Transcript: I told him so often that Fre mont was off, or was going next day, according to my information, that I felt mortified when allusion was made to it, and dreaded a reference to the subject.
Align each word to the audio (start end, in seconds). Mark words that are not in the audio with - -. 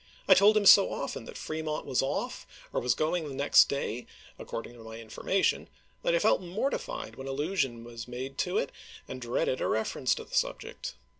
I 0.27 0.33
told 0.33 0.57
him 0.57 0.65
so 0.65 0.91
often 0.91 1.25
that 1.25 1.37
Fre 1.37 1.61
mont 1.61 1.85
was 1.85 2.01
off, 2.01 2.47
or 2.73 2.81
was 2.81 2.95
going 2.95 3.37
next 3.37 3.69
day, 3.69 4.07
according 4.39 4.73
to 4.73 4.79
my 4.83 4.97
information, 4.99 5.69
that 6.01 6.15
I 6.15 6.17
felt 6.17 6.41
mortified 6.41 7.17
when 7.17 7.27
allusion 7.27 7.83
was 7.83 8.07
made 8.07 8.39
to 8.39 8.57
it, 8.57 8.71
and 9.07 9.21
dreaded 9.21 9.61
a 9.61 9.67
reference 9.67 10.15
to 10.15 10.23
the 10.23 10.33
subject. 10.33 10.95